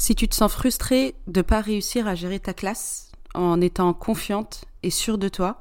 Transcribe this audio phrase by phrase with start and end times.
[0.00, 3.92] Si tu te sens frustré de ne pas réussir à gérer ta classe en étant
[3.92, 5.60] confiante et sûre de toi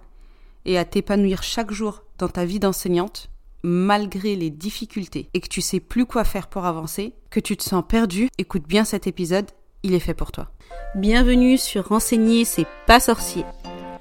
[0.63, 3.29] et à t'épanouir chaque jour dans ta vie d'enseignante,
[3.63, 7.63] malgré les difficultés et que tu sais plus quoi faire pour avancer, que tu te
[7.63, 9.51] sens perdu, écoute bien cet épisode,
[9.83, 10.49] il est fait pour toi.
[10.95, 13.43] Bienvenue sur Renseigner, c'est pas sorcier,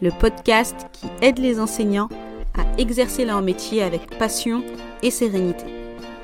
[0.00, 2.10] le podcast qui aide les enseignants
[2.56, 4.62] à exercer leur métier avec passion
[5.02, 5.64] et sérénité.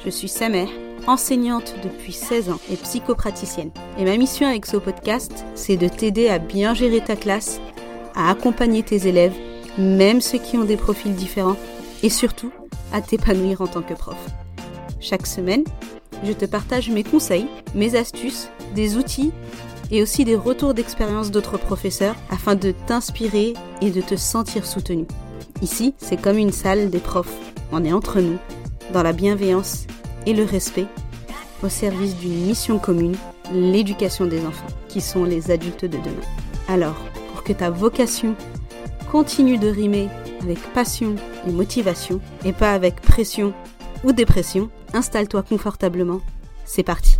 [0.04, 0.68] Je suis Samer
[1.06, 3.70] enseignante depuis 16 ans et psychopraticienne.
[3.98, 7.60] Et ma mission avec ce podcast, c'est de t'aider à bien gérer ta classe,
[8.14, 9.34] à accompagner tes élèves,
[9.78, 11.56] même ceux qui ont des profils différents,
[12.02, 12.52] et surtout
[12.92, 14.16] à t'épanouir en tant que prof.
[15.00, 15.64] Chaque semaine,
[16.22, 19.32] je te partage mes conseils, mes astuces, des outils
[19.90, 25.06] et aussi des retours d'expérience d'autres professeurs afin de t'inspirer et de te sentir soutenu.
[25.62, 27.34] Ici, c'est comme une salle des profs.
[27.72, 28.38] On est entre nous,
[28.92, 29.86] dans la bienveillance
[30.26, 30.86] et le respect
[31.62, 33.16] au service d'une mission commune,
[33.52, 36.26] l'éducation des enfants, qui sont les adultes de demain.
[36.68, 36.96] Alors,
[37.32, 38.34] pour que ta vocation
[39.10, 40.08] continue de rimer
[40.42, 43.54] avec passion et motivation, et pas avec pression
[44.02, 46.20] ou dépression, installe-toi confortablement.
[46.64, 47.18] C'est parti.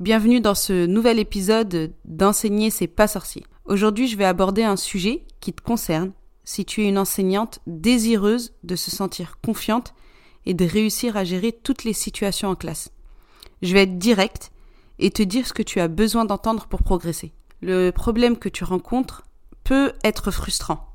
[0.00, 3.44] Bienvenue dans ce nouvel épisode d'Enseigner c'est pas sorcier.
[3.64, 6.12] Aujourd'hui, je vais aborder un sujet qui te concerne
[6.44, 9.94] si tu es une enseignante désireuse de se sentir confiante
[10.46, 12.90] et de réussir à gérer toutes les situations en classe.
[13.62, 14.52] Je vais être direct
[14.98, 17.32] et te dire ce que tu as besoin d'entendre pour progresser.
[17.60, 19.22] Le problème que tu rencontres
[19.64, 20.86] peut être frustrant,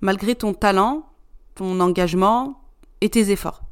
[0.00, 1.06] malgré ton talent,
[1.54, 2.62] ton engagement
[3.00, 3.62] et tes efforts.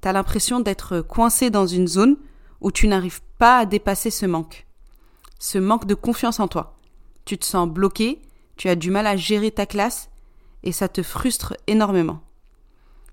[0.00, 2.16] Tu as l'impression d'être coincé dans une zone
[2.60, 4.66] où tu n'arrives pas à dépasser ce manque.
[5.38, 6.76] Ce manque de confiance en toi.
[7.24, 8.22] Tu te sens bloqué,
[8.56, 10.08] tu as du mal à gérer ta classe
[10.62, 12.20] et ça te frustre énormément.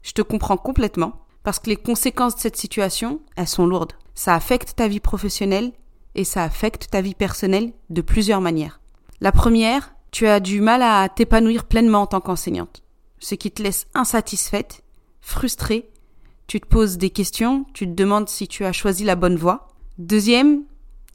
[0.02, 3.94] Je te comprends complètement parce que les conséquences de cette situation, elles sont lourdes.
[4.16, 5.72] Ça affecte ta vie professionnelle
[6.16, 8.82] et ça affecte ta vie personnelle de plusieurs manières.
[9.22, 12.82] La première, tu as du mal à t'épanouir pleinement en tant qu'enseignante,
[13.20, 14.84] ce qui te laisse insatisfaite,
[15.22, 15.92] frustrée,
[16.48, 19.68] tu te poses des questions, tu te demandes si tu as choisi la bonne voie.
[20.00, 20.64] Deuxième,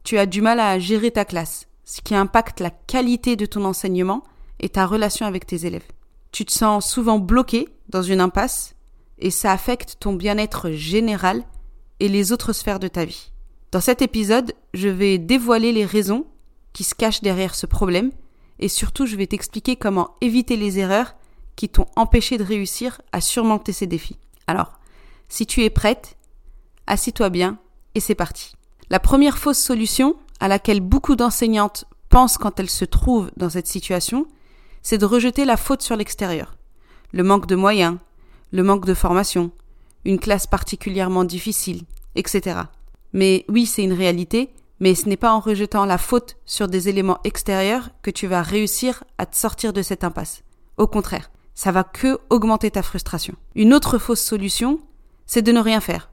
[0.04, 3.64] tu as du mal à gérer ta classe, ce qui impacte la qualité de ton
[3.64, 4.22] enseignement
[4.60, 5.88] et ta relation avec tes élèves.
[6.30, 8.76] Tu te sens souvent bloqué dans une impasse
[9.20, 11.44] et ça affecte ton bien-être général
[12.00, 13.32] et les autres sphères de ta vie.
[13.72, 16.26] Dans cet épisode, je vais dévoiler les raisons
[16.72, 18.10] qui se cachent derrière ce problème
[18.58, 21.14] et surtout je vais t'expliquer comment éviter les erreurs
[21.56, 24.18] qui t'ont empêché de réussir à surmonter ces défis.
[24.46, 24.72] Alors,
[25.28, 26.16] si tu es prête,
[26.86, 27.58] assis-toi bien
[27.94, 28.54] et c'est parti.
[28.88, 33.68] La première fausse solution à laquelle beaucoup d'enseignantes pensent quand elles se trouvent dans cette
[33.68, 34.26] situation,
[34.82, 36.56] c'est de rejeter la faute sur l'extérieur.
[37.12, 37.98] Le manque de moyens,
[38.52, 39.50] le manque de formation,
[40.04, 41.82] une classe particulièrement difficile,
[42.14, 42.60] etc.
[43.12, 44.50] Mais oui, c'est une réalité,
[44.80, 48.42] mais ce n'est pas en rejetant la faute sur des éléments extérieurs que tu vas
[48.42, 50.42] réussir à te sortir de cette impasse.
[50.78, 53.34] Au contraire, ça va que augmenter ta frustration.
[53.54, 54.80] Une autre fausse solution,
[55.26, 56.10] c'est de ne rien faire,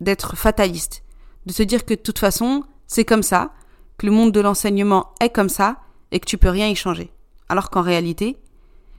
[0.00, 1.04] d'être fataliste,
[1.46, 3.52] de se dire que de toute façon, c'est comme ça,
[3.96, 5.78] que le monde de l'enseignement est comme ça
[6.10, 7.12] et que tu peux rien y changer.
[7.48, 8.36] Alors qu'en réalité,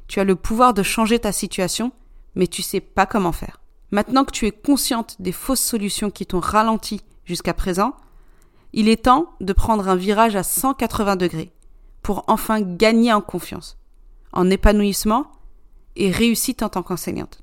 [0.08, 1.92] tu as le pouvoir de changer ta situation
[2.40, 3.60] mais tu sais pas comment faire.
[3.92, 7.96] Maintenant que tu es consciente des fausses solutions qui t'ont ralenti jusqu'à présent,
[8.72, 11.52] il est temps de prendre un virage à 180 degrés
[12.02, 13.78] pour enfin gagner en confiance,
[14.32, 15.30] en épanouissement
[15.98, 17.42] et réussite en tant qu'enseignante.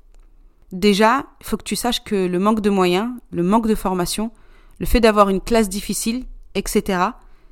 [0.71, 4.31] Déjà, il faut que tu saches que le manque de moyens, le manque de formation,
[4.79, 6.25] le fait d'avoir une classe difficile,
[6.55, 7.03] etc.,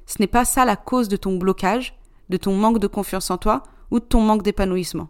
[0.08, 1.96] ce n'est pas ça la cause de ton blocage,
[2.30, 3.62] de ton manque de confiance en toi
[3.92, 5.10] ou de ton manque d'épanouissement.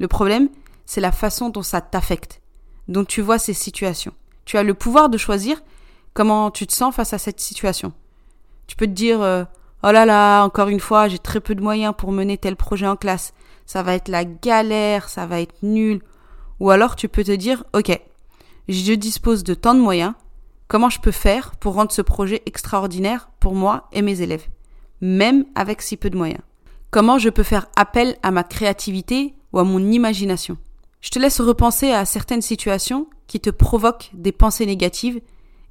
[0.00, 0.48] Le problème,
[0.92, 2.42] c'est la façon dont ça t'affecte,
[2.86, 4.12] dont tu vois ces situations.
[4.44, 5.62] Tu as le pouvoir de choisir
[6.12, 7.94] comment tu te sens face à cette situation.
[8.66, 9.44] Tu peux te dire euh,
[9.82, 12.86] Oh là là, encore une fois, j'ai très peu de moyens pour mener tel projet
[12.86, 13.32] en classe.
[13.64, 16.02] Ça va être la galère, ça va être nul.
[16.60, 17.98] Ou alors tu peux te dire Ok,
[18.68, 20.12] je dispose de tant de moyens,
[20.68, 24.46] comment je peux faire pour rendre ce projet extraordinaire pour moi et mes élèves,
[25.00, 26.42] même avec si peu de moyens?
[26.90, 30.58] Comment je peux faire appel à ma créativité ou à mon imagination?
[31.02, 35.20] Je te laisse repenser à certaines situations qui te provoquent des pensées négatives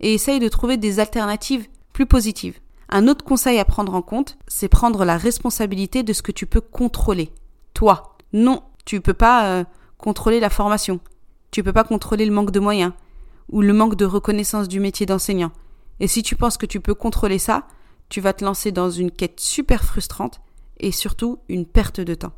[0.01, 2.59] et essaye de trouver des alternatives plus positives.
[2.89, 6.45] Un autre conseil à prendre en compte, c'est prendre la responsabilité de ce que tu
[6.45, 7.31] peux contrôler.
[7.73, 8.17] Toi.
[8.33, 9.63] Non, tu peux pas euh,
[9.97, 10.99] contrôler la formation.
[11.51, 12.93] Tu peux pas contrôler le manque de moyens
[13.49, 15.51] ou le manque de reconnaissance du métier d'enseignant.
[15.99, 17.67] Et si tu penses que tu peux contrôler ça,
[18.09, 20.41] tu vas te lancer dans une quête super frustrante
[20.79, 22.33] et surtout une perte de temps.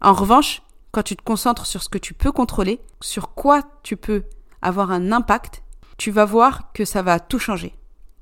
[0.00, 0.62] En revanche,
[0.92, 4.24] quand tu te concentres sur ce que tu peux contrôler, sur quoi tu peux
[4.62, 5.62] avoir un impact,
[5.96, 7.74] tu vas voir que ça va tout changer.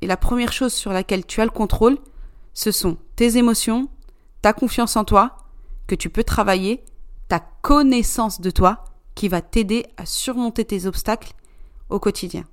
[0.03, 1.99] et la première chose sur laquelle tu as le contrôle,
[2.53, 3.89] ce sont tes émotions,
[4.43, 5.37] ta confiance en toi,
[5.87, 6.85] que tu peux travailler,
[7.29, 8.85] ta connaissance de toi,
[9.15, 11.33] qui va t'aider à surmonter tes obstacles
[11.89, 12.45] au quotidien.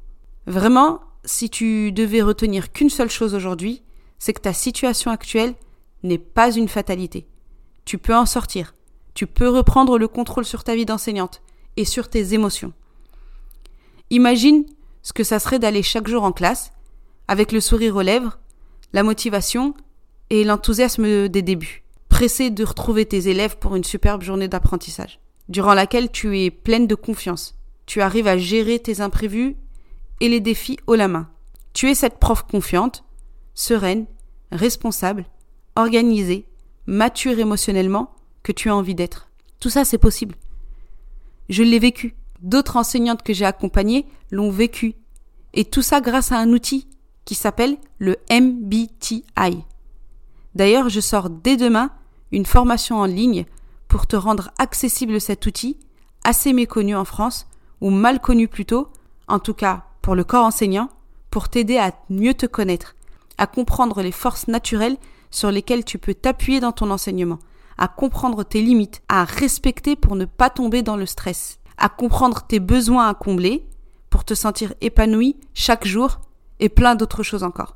[0.46, 3.84] Vraiment, si tu devais retenir qu'une seule chose aujourd'hui,
[4.20, 5.56] c'est que ta situation actuelle
[6.04, 7.28] n'est pas une fatalité.
[7.86, 8.74] Tu peux en sortir.
[9.14, 11.42] Tu peux reprendre le contrôle sur ta vie d'enseignante
[11.78, 12.74] et sur tes émotions.
[14.10, 14.66] Imagine
[15.02, 16.72] ce que ça serait d'aller chaque jour en classe,
[17.28, 18.40] avec le sourire aux lèvres,
[18.94, 19.74] la motivation
[20.30, 25.20] et l'enthousiasme des débuts, pressé de retrouver tes élèves pour une superbe journée d'apprentissage,
[25.50, 27.56] durant laquelle tu es pleine de confiance.
[27.86, 29.58] Tu arrives à gérer tes imprévus
[30.20, 31.30] et les défis haut la main.
[31.74, 33.04] Tu es cette prof confiante,
[33.54, 34.06] sereine,
[34.52, 35.26] responsable,
[35.76, 36.46] organisée,
[36.86, 38.12] mature émotionnellement
[38.44, 39.30] que tu as envie d'être.
[39.60, 40.36] Tout ça, c'est possible.
[41.50, 42.16] Je l'ai vécu.
[42.42, 44.96] D'autres enseignantes que j'ai accompagnées l'ont vécu.
[45.54, 46.88] Et tout ça grâce à un outil
[47.26, 49.24] qui s'appelle le MBTI.
[50.56, 51.92] D'ailleurs, je sors dès demain
[52.32, 53.46] une formation en ligne
[53.88, 55.78] pour te rendre accessible cet outil,
[56.24, 57.48] assez méconnu en France,
[57.80, 58.90] ou mal connu plutôt,
[59.28, 60.90] en tout cas pour le corps enseignant,
[61.30, 62.96] pour t'aider à mieux te connaître,
[63.38, 64.98] à comprendre les forces naturelles
[65.32, 67.40] sur lesquelles tu peux t'appuyer dans ton enseignement,
[67.78, 72.44] à comprendre tes limites, à respecter pour ne pas tomber dans le stress, à comprendre
[72.44, 73.66] tes besoins à combler
[74.10, 76.20] pour te sentir épanoui chaque jour
[76.60, 77.76] et plein d'autres choses encore.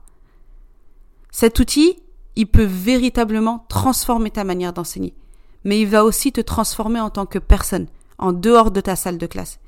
[1.31, 1.97] Cet outil,
[2.35, 5.13] il peut véritablement transformer ta manière d'enseigner,
[5.63, 7.87] mais il va aussi te transformer en tant que personne,
[8.19, 9.59] en dehors de ta salle de classe.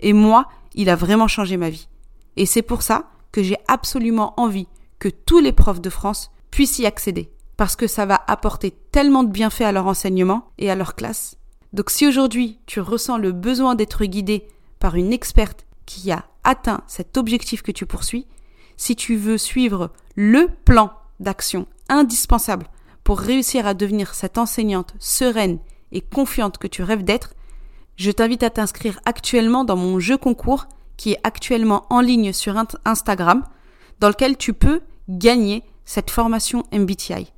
[0.00, 1.88] Et moi, il a vraiment changé ma vie.
[2.36, 4.68] Et c'est pour ça que j'ai absolument envie
[4.98, 7.32] que tous les profs de France puissent y accéder,
[7.62, 11.36] parce que ça va apporter tellement de bienfaits à leur enseignement et à leur classe.
[11.72, 14.48] Donc si aujourd'hui tu ressens le besoin d'être guidé
[14.80, 18.26] par une experte qui a atteint cet objectif que tu poursuis,
[18.76, 22.66] si tu veux suivre le plan d'action indispensable
[23.04, 25.60] pour réussir à devenir cette enseignante sereine
[25.92, 27.32] et confiante que tu rêves d'être,
[27.94, 30.66] je t'invite à t'inscrire actuellement dans mon jeu concours
[30.96, 33.44] qui est actuellement en ligne sur Instagram,
[34.00, 37.32] dans lequel tu peux gagner cette formation MBTI.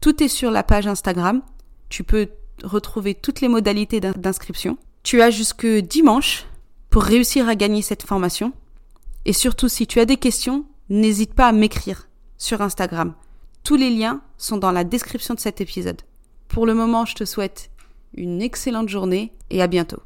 [0.00, 1.42] Tout est sur la page Instagram.
[1.88, 2.28] Tu peux
[2.62, 4.78] retrouver toutes les modalités d'inscription.
[5.02, 6.44] Tu as jusque dimanche
[6.90, 8.52] pour réussir à gagner cette formation.
[9.24, 13.14] Et surtout, si tu as des questions, n'hésite pas à m'écrire sur Instagram.
[13.64, 16.02] Tous les liens sont dans la description de cet épisode.
[16.48, 17.70] Pour le moment, je te souhaite
[18.14, 19.96] une excellente journée et à bientôt.